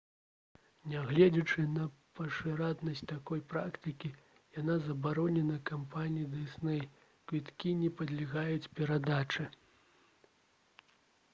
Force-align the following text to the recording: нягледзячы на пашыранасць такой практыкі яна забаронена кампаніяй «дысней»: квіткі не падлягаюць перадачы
нягледзячы 0.91 1.63
на 1.73 1.83
пашыранасць 2.19 3.03
такой 3.11 3.43
практыкі 3.51 4.09
яна 4.61 4.77
забаронена 4.85 5.57
кампаніяй 5.71 6.25
«дысней»: 6.33 6.81
квіткі 7.33 7.75
не 7.83 7.91
падлягаюць 8.01 8.71
перадачы 8.79 9.45